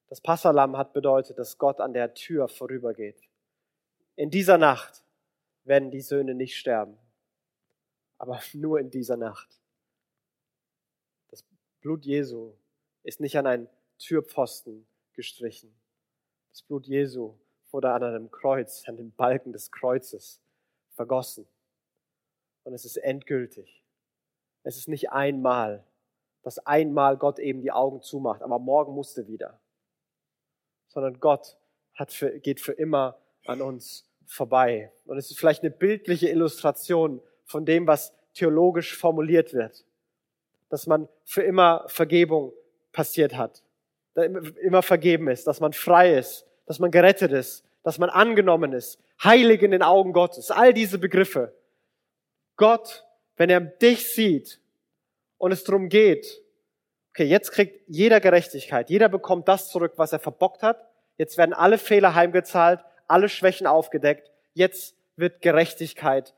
[0.09, 3.17] Das Passalam hat bedeutet, dass Gott an der Tür vorübergeht.
[4.15, 5.01] In dieser Nacht
[5.67, 6.97] werden die Söhne nicht sterben.
[8.17, 9.61] Aber nur in dieser Nacht.
[11.29, 11.43] Das
[11.81, 12.53] Blut Jesu
[13.03, 15.73] ist nicht an einen Türpfosten gestrichen.
[16.49, 17.35] Das Blut Jesu
[17.71, 20.41] wurde an einem Kreuz, an den Balken des Kreuzes
[20.91, 21.47] vergossen.
[22.63, 23.83] Und es ist endgültig.
[24.63, 25.85] Es ist nicht einmal,
[26.43, 29.59] dass einmal Gott eben die Augen zumacht, aber morgen musste wieder.
[30.87, 31.57] Sondern Gott
[31.93, 34.91] hat für, geht für immer an uns vorbei.
[35.05, 39.85] Und es ist vielleicht eine bildliche Illustration von dem, was theologisch formuliert wird.
[40.69, 42.53] Dass man für immer Vergebung
[42.91, 43.63] passiert hat,
[44.61, 48.99] immer vergeben ist, dass man frei ist, dass man gerettet ist, dass man angenommen ist,
[49.23, 50.51] heilig in den Augen Gottes.
[50.51, 51.55] All diese Begriffe.
[52.57, 53.05] Gott,
[53.37, 54.59] wenn er dich sieht
[55.37, 56.41] und es darum geht,
[57.11, 60.85] okay, jetzt kriegt jeder Gerechtigkeit, jeder bekommt das zurück, was er verbockt hat,
[61.17, 66.35] jetzt werden alle Fehler heimgezahlt, alle Schwächen aufgedeckt, jetzt wird Gerechtigkeit,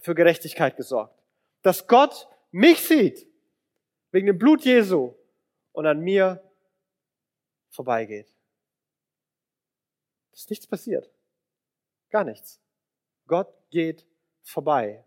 [0.00, 1.22] für Gerechtigkeit gesorgt.
[1.62, 3.26] Dass Gott mich sieht,
[4.10, 5.14] wegen dem Blut Jesu,
[5.74, 6.40] und an mir
[7.68, 8.32] vorbeigeht.
[10.32, 11.10] Ist nichts passiert.
[12.10, 12.60] Gar nichts.
[13.26, 14.06] Gott geht
[14.42, 15.04] vorbei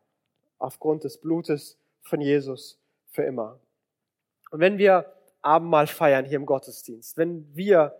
[0.58, 2.80] aufgrund des Blutes von Jesus
[3.10, 3.60] für immer.
[4.52, 7.98] Und wenn wir Abendmahl feiern hier im Gottesdienst, wenn wir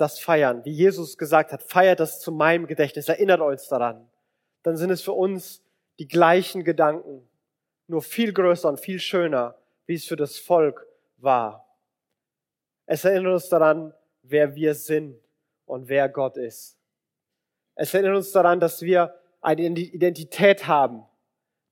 [0.00, 4.08] das feiern, wie Jesus gesagt hat, feiert das zu meinem Gedächtnis, erinnert euch daran,
[4.62, 5.62] dann sind es für uns
[5.98, 7.28] die gleichen Gedanken,
[7.86, 10.86] nur viel größer und viel schöner, wie es für das Volk
[11.18, 11.66] war.
[12.86, 15.20] Es erinnert uns daran, wer wir sind
[15.66, 16.78] und wer Gott ist.
[17.74, 21.04] Es erinnert uns daran, dass wir eine Identität haben,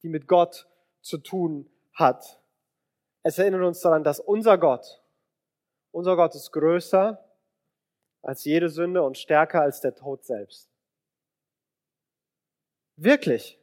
[0.03, 0.67] die mit Gott
[1.01, 2.41] zu tun hat.
[3.23, 5.03] Es erinnert uns daran, dass unser Gott,
[5.93, 7.25] unser Gott ist größer
[8.23, 10.69] als jede Sünde und stärker als der Tod selbst.
[12.97, 13.59] Wirklich.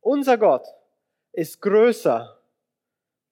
[0.00, 0.66] Unser Gott
[1.32, 2.38] ist größer,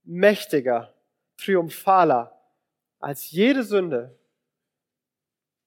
[0.05, 0.95] mächtiger,
[1.37, 2.39] triumphaler
[2.99, 4.17] als jede Sünde,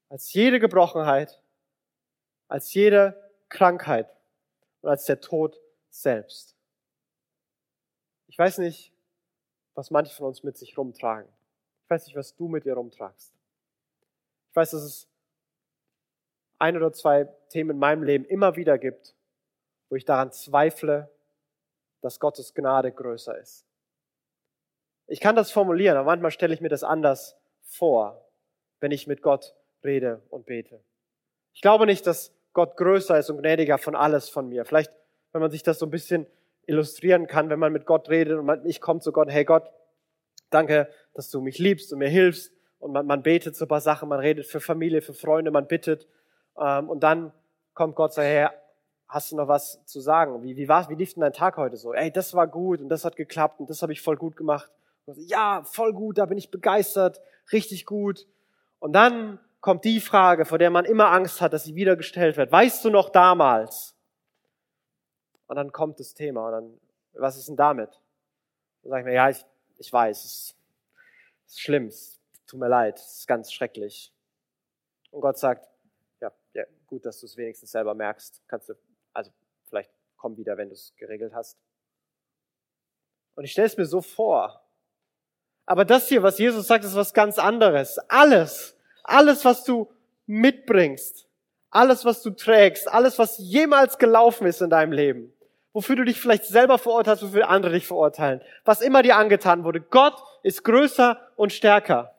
[0.09, 1.41] als jede Gebrochenheit,
[2.47, 4.09] als jede Krankheit
[4.81, 5.59] und als der Tod
[5.89, 6.55] selbst.
[8.27, 8.91] Ich weiß nicht,
[9.73, 11.29] was manche von uns mit sich rumtragen.
[11.85, 13.31] Ich weiß nicht, was du mit dir rumtragst.
[14.49, 15.07] Ich weiß, dass es
[16.57, 19.13] ein oder zwei Themen in meinem Leben immer wieder gibt,
[19.89, 21.11] wo ich daran zweifle,
[22.01, 23.67] dass Gottes Gnade größer ist.
[25.05, 28.27] Ich kann das formulieren, aber manchmal stelle ich mir das anders vor,
[28.79, 30.79] wenn ich mit Gott rede und bete.
[31.53, 34.65] Ich glaube nicht, dass Gott größer ist und gnädiger von alles von mir.
[34.65, 34.91] Vielleicht,
[35.33, 36.25] wenn man sich das so ein bisschen
[36.65, 39.71] illustrieren kann, wenn man mit Gott redet und ich komme zu Gott, hey Gott,
[40.49, 42.51] Danke, dass du mich liebst und mir hilfst.
[42.79, 46.07] Und man, man betet so paar Sachen, man redet für Familie, für Freunde, man bittet.
[46.59, 47.31] Ähm, und dann
[47.73, 48.53] kommt Gott so her,
[49.07, 50.43] hast du noch was zu sagen?
[50.43, 51.93] Wie, wie, war, wie lief denn dein Tag heute so?
[51.93, 54.69] Ey, das war gut und das hat geklappt und das habe ich voll gut gemacht.
[55.05, 58.27] So, ja, voll gut, da bin ich begeistert, richtig gut.
[58.79, 62.37] Und dann kommt die Frage, vor der man immer Angst hat, dass sie wieder gestellt
[62.37, 62.51] wird.
[62.51, 63.95] Weißt du noch damals?
[65.47, 66.79] Und dann kommt das Thema und dann,
[67.13, 67.89] was ist denn damit?
[68.81, 69.45] Dann sage ich mir, ja, ich
[69.77, 70.55] ich weiß, es
[71.47, 74.13] ist schlimm, es tut mir leid, es ist ganz schrecklich.
[75.11, 75.69] Und Gott sagt,
[76.21, 78.41] ja, ja gut, dass du es wenigstens selber merkst.
[78.47, 78.73] Kannst du,
[79.13, 79.31] also
[79.67, 81.57] vielleicht komm wieder, wenn du es geregelt hast.
[83.35, 84.61] Und ich stelle es mir so vor.
[85.65, 87.97] Aber das hier, was Jesus sagt, ist was ganz anderes.
[88.07, 89.91] Alles, alles, was du
[90.25, 91.27] mitbringst,
[91.69, 95.34] alles, was du trägst, alles, was jemals gelaufen ist in deinem Leben,
[95.75, 98.39] wofür du dich vielleicht selber verurteilst, wofür andere dich verurteilen.
[98.63, 99.81] Was immer dir angetan wurde.
[99.81, 102.15] Gott ist größer und stärker.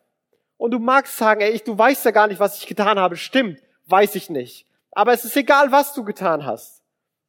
[0.58, 3.16] Und du magst sagen, ey, ich, du weißt ja gar nicht, was ich getan habe.
[3.16, 4.66] Stimmt, weiß ich nicht.
[4.90, 6.82] Aber es ist egal, was du getan hast.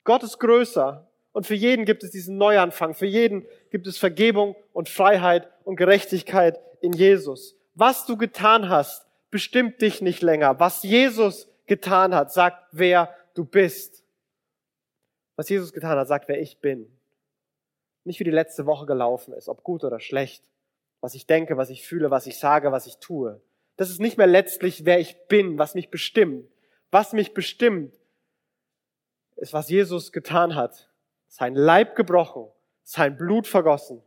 [0.03, 1.07] Gott ist größer.
[1.31, 2.93] Und für jeden gibt es diesen Neuanfang.
[2.93, 7.55] Für jeden gibt es Vergebung und Freiheit und Gerechtigkeit in Jesus.
[7.73, 10.59] Was du getan hast, bestimmt dich nicht länger.
[10.59, 14.03] Was Jesus getan hat, sagt, wer du bist
[15.37, 16.91] was Jesus getan hat, sagt, wer ich bin.
[18.03, 20.43] Nicht wie die letzte Woche gelaufen ist, ob gut oder schlecht,
[20.99, 23.39] was ich denke, was ich fühle, was ich sage, was ich tue.
[23.77, 26.49] Das ist nicht mehr letztlich, wer ich bin, was mich bestimmt.
[26.89, 27.93] Was mich bestimmt,
[29.35, 30.89] ist, was Jesus getan hat.
[31.27, 32.47] Sein Leib gebrochen,
[32.81, 34.01] sein Blut vergossen,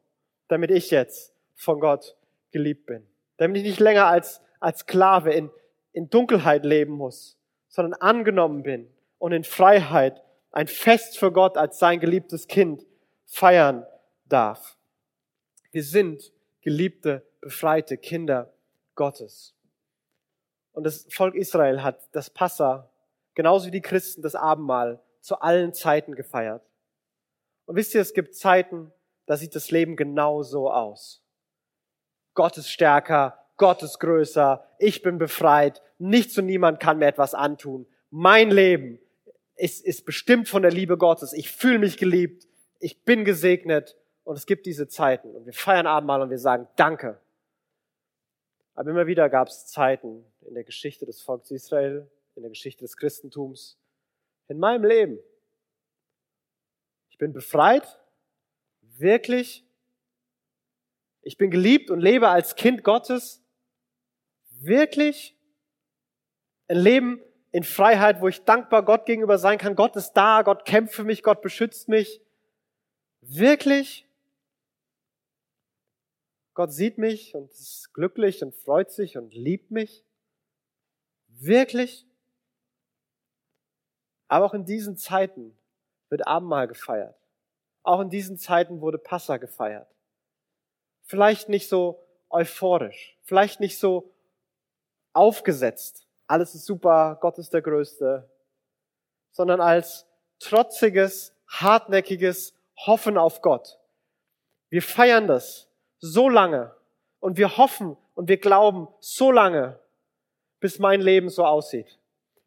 [0.49, 2.17] damit ich jetzt von Gott
[2.51, 3.07] geliebt bin.
[3.37, 5.51] Damit ich nicht länger als, als Sklave in,
[5.93, 7.39] in Dunkelheit leben muss,
[7.69, 12.87] sondern angenommen bin und in Freiheit ein Fest für Gott als sein geliebtes Kind
[13.27, 13.87] feiern
[14.27, 14.77] darf.
[15.71, 16.33] Wir sind
[16.63, 18.53] geliebte, befreite Kinder
[18.95, 19.55] Gottes.
[20.73, 22.91] Und das Volk Israel hat das Passa,
[23.35, 26.63] genauso wie die Christen das Abendmahl, zu allen Zeiten gefeiert.
[27.67, 28.93] Und wisst ihr, es gibt Zeiten,
[29.27, 31.23] da sieht das Leben genau so aus.
[32.35, 37.35] Gott ist stärker, Gott ist größer, ich bin befreit, nichts und niemand kann mir etwas
[37.35, 37.87] antun.
[38.11, 38.99] Mein Leben
[39.61, 41.33] ist, ist bestimmt von der Liebe Gottes.
[41.33, 45.87] Ich fühle mich geliebt, ich bin gesegnet und es gibt diese Zeiten und wir feiern
[45.87, 47.21] Abendmahl und wir sagen Danke.
[48.75, 52.83] Aber immer wieder gab es Zeiten in der Geschichte des Volkes Israel, in der Geschichte
[52.83, 53.79] des Christentums.
[54.49, 55.19] In meinem Leben.
[57.11, 57.99] Ich bin befreit.
[58.81, 59.67] Wirklich.
[61.23, 63.43] Ich bin geliebt und lebe als Kind Gottes.
[64.49, 65.37] Wirklich.
[66.69, 67.21] Ein Leben
[67.53, 69.75] in Freiheit, wo ich dankbar Gott gegenüber sein kann.
[69.75, 72.21] Gott ist da, Gott kämpft für mich, Gott beschützt mich.
[73.21, 74.07] Wirklich?
[76.55, 80.05] Gott sieht mich und ist glücklich und freut sich und liebt mich?
[81.29, 82.07] Wirklich?
[84.29, 85.57] Aber auch in diesen Zeiten
[86.09, 87.17] wird Abendmahl gefeiert.
[87.83, 89.89] Auch in diesen Zeiten wurde Passa gefeiert.
[91.03, 94.15] Vielleicht nicht so euphorisch, vielleicht nicht so
[95.13, 96.07] aufgesetzt.
[96.31, 98.31] Alles ist super, Gott ist der Größte,
[99.33, 100.07] sondern als
[100.39, 102.55] trotziges, hartnäckiges
[102.87, 103.81] Hoffen auf Gott.
[104.69, 106.73] Wir feiern das so lange
[107.19, 109.81] und wir hoffen und wir glauben so lange,
[110.61, 111.99] bis mein Leben so aussieht.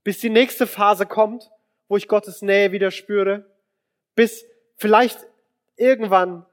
[0.05, 1.51] Bis die nächste Phase kommt,
[1.89, 3.45] wo ich Gottes Nähe wieder spüre.
[4.15, 4.45] Bis
[4.77, 5.19] vielleicht
[5.75, 6.45] irgendwann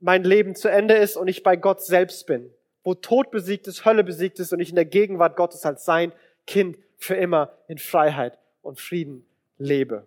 [0.00, 2.54] mein Leben zu Ende ist und ich bei Gott selbst bin.
[2.84, 6.12] Wo Tod besiegt ist, Hölle besiegt ist und ich in der Gegenwart Gottes als sein
[6.46, 9.26] Kind für immer in Freiheit und Frieden
[9.58, 10.06] lebe.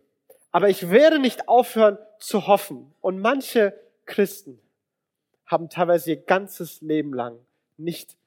[0.51, 2.93] Aber ich werde nicht aufhören zu hoffen.
[3.01, 4.59] Und manche Christen
[5.45, 7.39] haben teilweise ihr ganzes Leben lang
[7.77, 8.17] nicht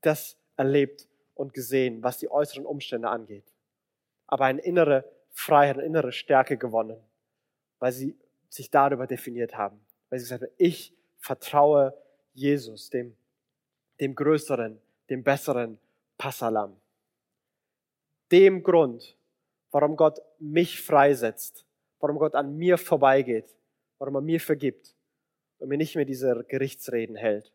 [0.00, 3.44] das erlebt und gesehen, was die äußeren Umstände angeht.
[4.26, 6.98] Aber eine innere Freiheit, eine innere Stärke gewonnen,
[7.78, 8.16] weil sie
[8.48, 9.80] sich darüber definiert haben.
[10.08, 11.94] Weil sie gesagt haben, ich vertraue
[12.32, 13.16] Jesus, dem,
[14.00, 14.80] dem größeren,
[15.10, 15.78] dem besseren
[16.18, 16.76] Passalam.
[18.32, 19.16] Dem Grund,
[19.70, 21.64] warum Gott mich freisetzt,
[22.00, 23.54] warum Gott an mir vorbeigeht,
[23.98, 24.94] warum er mir vergibt
[25.58, 27.52] und mir nicht mehr diese Gerichtsreden hält,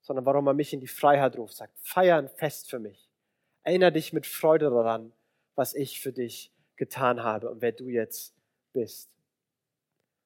[0.00, 3.10] sondern warum er mich in die Freiheit ruft, sagt, feier ein Fest für mich.
[3.62, 5.12] Erinnere dich mit Freude daran,
[5.56, 8.34] was ich für dich getan habe und wer du jetzt
[8.72, 9.10] bist.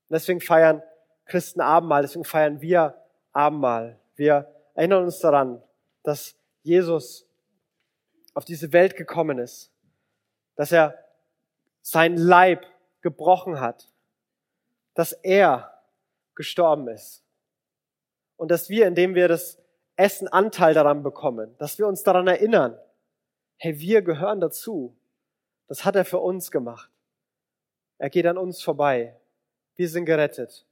[0.08, 0.82] Und deswegen feiern
[1.24, 3.98] Christen Abendmahl, deswegen feiern wir Abendmahl.
[4.16, 5.62] Wir erinnern uns daran,
[6.02, 7.28] dass Jesus
[8.32, 9.70] auf diese Welt gekommen ist,
[10.54, 10.98] dass er
[11.82, 12.64] sein Leib
[13.02, 13.90] gebrochen hat,
[14.94, 15.82] dass er
[16.34, 17.22] gestorben ist
[18.38, 19.58] und dass wir, indem wir das
[19.96, 22.78] Essen Anteil daran bekommen, dass wir uns daran erinnern,
[23.58, 24.96] hey, wir gehören dazu.
[25.66, 26.90] Das hat er für uns gemacht.
[27.98, 29.20] Er geht an uns vorbei.
[29.76, 30.66] Wir sind gerettet,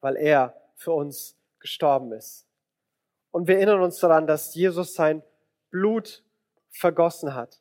[0.00, 2.45] weil er für uns gestorben ist.
[3.30, 5.22] Und wir erinnern uns daran, dass Jesus sein
[5.70, 6.24] Blut
[6.70, 7.60] vergossen hat.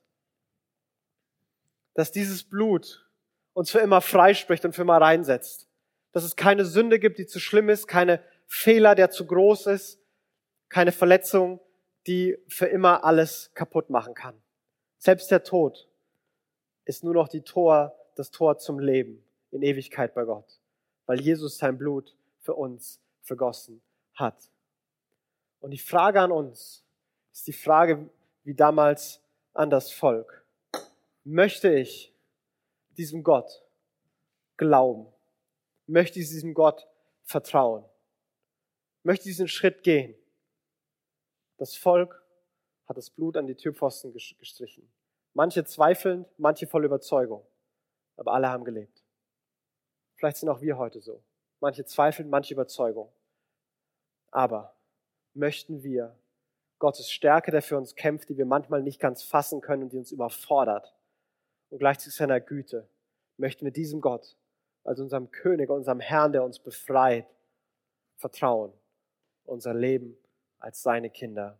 [1.93, 3.09] Dass dieses Blut
[3.53, 5.67] uns für immer freispricht und für immer reinsetzt.
[6.11, 9.99] Dass es keine Sünde gibt, die zu schlimm ist, keine Fehler, der zu groß ist,
[10.69, 11.59] keine Verletzung,
[12.07, 14.35] die für immer alles kaputt machen kann.
[14.97, 15.87] Selbst der Tod
[16.85, 20.59] ist nur noch die Tor, das Tor zum Leben in Ewigkeit bei Gott,
[21.05, 23.81] weil Jesus sein Blut für uns vergossen
[24.13, 24.35] hat.
[25.65, 26.85] Und die Frage an uns
[27.33, 28.07] ist die Frage
[28.43, 29.19] wie damals
[29.55, 30.45] an das Volk.
[31.23, 32.13] Möchte ich
[32.91, 33.63] diesem Gott
[34.57, 35.11] glauben?
[35.87, 36.87] Möchte ich diesem Gott
[37.23, 37.83] vertrauen?
[39.01, 40.13] Möchte diesen Schritt gehen?
[41.57, 42.23] Das Volk
[42.85, 44.87] hat das Blut an die Türpfosten gestrichen.
[45.33, 47.43] Manche zweifelnd, manche voll Überzeugung.
[48.17, 49.03] Aber alle haben gelebt.
[50.13, 51.23] Vielleicht sind auch wir heute so.
[51.59, 53.11] Manche zweifeln, manche Überzeugung.
[54.29, 54.75] Aber
[55.35, 56.17] möchten wir
[56.79, 59.97] Gottes Stärke, der für uns kämpft, die wir manchmal nicht ganz fassen können und die
[59.97, 60.93] uns überfordert,
[61.69, 62.87] und gleichzeitig seiner Güte
[63.37, 64.37] möchten wir diesem Gott,
[64.83, 67.27] also unserem König, unserem Herrn, der uns befreit,
[68.17, 68.71] vertrauen,
[69.45, 70.17] unser Leben
[70.59, 71.59] als seine Kinder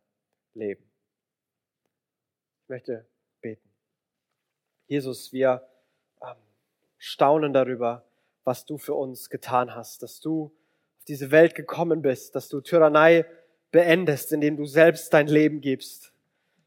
[0.53, 0.83] leben.
[2.63, 3.05] Ich möchte
[3.41, 3.69] beten.
[4.87, 5.67] Jesus, wir
[6.21, 6.35] ähm,
[6.97, 8.05] staunen darüber,
[8.43, 10.45] was du für uns getan hast, dass du
[10.97, 13.25] auf diese Welt gekommen bist, dass du Tyrannei
[13.71, 16.11] beendest, indem du selbst dein Leben gibst,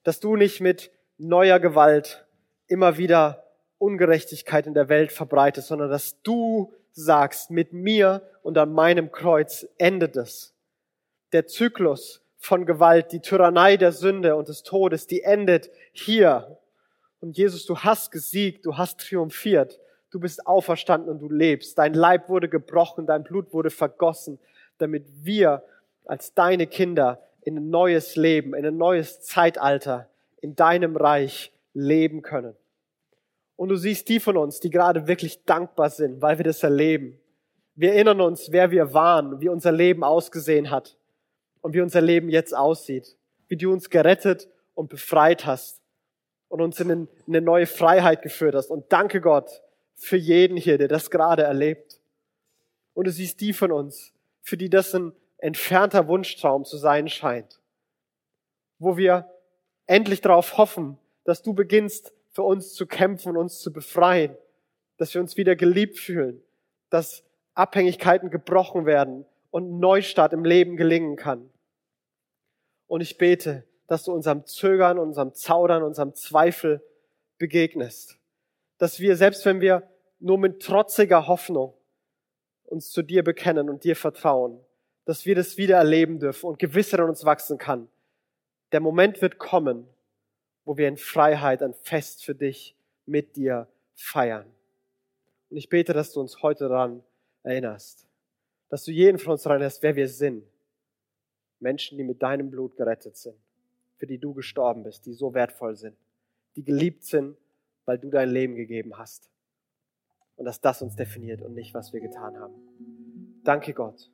[0.05, 2.27] dass du nicht mit neuer Gewalt
[2.67, 3.45] immer wieder
[3.79, 9.67] Ungerechtigkeit in der Welt verbreitest, sondern dass du sagst, mit mir und an meinem Kreuz
[9.79, 10.55] endet es.
[11.33, 16.59] Der Zyklus von Gewalt, die Tyrannei der Sünde und des Todes, die endet hier.
[17.21, 19.79] Und Jesus, du hast gesiegt, du hast triumphiert,
[20.11, 21.79] du bist auferstanden und du lebst.
[21.79, 24.39] Dein Leib wurde gebrochen, dein Blut wurde vergossen,
[24.79, 25.63] damit wir
[26.09, 30.09] als deine Kinder in ein neues Leben, in ein neues Zeitalter,
[30.41, 32.57] in deinem Reich leben können.
[33.57, 37.21] Und du siehst die von uns, die gerade wirklich dankbar sind, weil wir das erleben.
[37.75, 40.97] Wir erinnern uns, wer wir waren, wie unser Leben ausgesehen hat
[41.61, 43.17] und wie unser Leben jetzt aussieht,
[43.49, 45.81] wie du uns gerettet und befreit hast
[46.49, 48.71] und uns in eine neue Freiheit geführt hast.
[48.71, 49.63] Und danke Gott
[49.95, 52.01] für jeden hier, der das gerade erlebt.
[52.95, 57.61] Und du siehst die von uns, für die das ein entfernter Wunschtraum zu sein scheint,
[58.79, 59.31] wo wir
[59.87, 64.37] endlich darauf hoffen, dass du beginnst, für uns zu kämpfen und uns zu befreien,
[64.97, 66.41] dass wir uns wieder geliebt fühlen,
[66.91, 67.25] dass
[67.55, 71.51] Abhängigkeiten gebrochen werden und Neustart im Leben gelingen kann.
[72.87, 76.83] Und ich bete, dass du unserem Zögern, unserem Zaudern, unserem Zweifel
[77.39, 78.19] begegnest.
[78.79, 79.89] Dass wir, selbst wenn wir
[80.21, 81.75] nur mit trotziger Hoffnung
[82.65, 84.61] uns zu dir bekennen und dir vertrauen,
[85.09, 87.89] dass wir das wieder erleben dürfen und Gewissheit in uns wachsen kann.
[88.73, 89.87] Der Moment wird kommen,
[90.67, 94.47] wo wir in Freiheit ein Fest für dich mit dir feiern.
[95.49, 97.03] Und ich bete, dass du uns heute daran
[97.43, 98.07] erinnerst,
[98.69, 100.45] dass du jeden von uns daran erinnerst, wer wir sind.
[101.59, 103.35] Menschen, die mit deinem Blut gerettet sind
[103.97, 105.97] für die du gestorben bist, die so wertvoll sind,
[106.55, 107.37] die geliebt sind,
[107.85, 109.31] weil du dein Leben gegeben hast.
[110.37, 112.55] Und dass das uns definiert und nicht, was wir getan haben.
[113.43, 114.09] Danke Gott,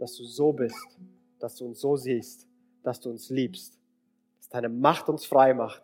[0.00, 0.98] dass du so bist,
[1.38, 2.48] dass du uns so siehst,
[2.82, 3.78] dass du uns liebst,
[4.38, 5.82] dass deine Macht uns frei macht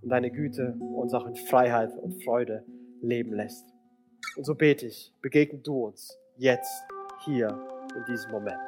[0.00, 2.64] und deine Güte uns auch in Freiheit und Freude
[3.02, 3.66] leben lässt.
[4.36, 6.84] Und so bete ich, begegne du uns jetzt,
[7.24, 7.48] hier,
[7.96, 8.60] in diesem Moment.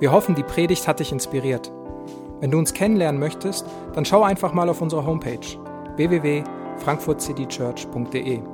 [0.00, 1.70] Wir hoffen, die Predigt hat dich inspiriert.
[2.40, 3.64] Wenn du uns kennenlernen möchtest,
[3.94, 5.38] dann schau einfach mal auf unsere Homepage
[5.96, 8.53] www.frankfurtcitychurch.de